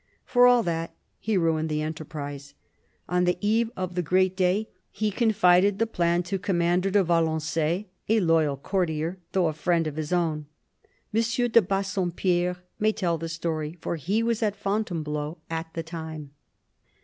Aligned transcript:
For 0.25 0.47
all 0.47 0.63
that, 0.63 0.95
he 1.19 1.37
ruined 1.37 1.69
the 1.69 1.83
enterprise. 1.83 2.55
On 3.07 3.25
the 3.25 3.37
eve 3.39 3.69
of 3.77 3.93
the 3.93 4.01
great 4.01 4.35
day 4.35 4.67
he 4.89 5.11
confided 5.11 5.77
the 5.77 5.85
plan 5.85 6.23
to 6.23 6.39
Commander 6.39 6.89
de 6.89 7.03
Valen^ay, 7.03 7.85
a 8.09 8.19
loyal 8.19 8.57
courtier, 8.57 9.19
though 9.33 9.45
a 9.45 9.53
friend 9.53 9.85
of 9.85 9.97
his 9.97 10.11
own. 10.11 10.47
M. 11.13 11.21
de 11.51 11.61
Bassompierre 11.61 12.57
may 12.79 12.91
tell 12.91 13.19
the 13.19 13.29
story, 13.29 13.77
for 13.79 13.95
he 13.97 14.23
was 14.23 14.41
at 14.41 14.55
Fontainebleau 14.55 15.37
at 15.51 15.71
the 15.75 15.83
time. 15.83 16.31